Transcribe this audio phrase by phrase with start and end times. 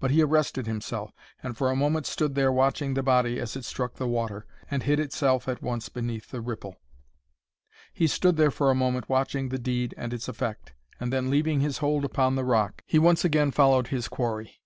[0.00, 1.12] But he arrested himself,
[1.42, 4.82] and for a moment stood there watching the body as it struck the water, and
[4.82, 6.76] hid itself at once beneath the ripple.
[7.92, 11.60] He stood there for a moment watching the deed and its effect, and then leaving
[11.60, 14.62] his hold upon the rock, he once again followed his quarry.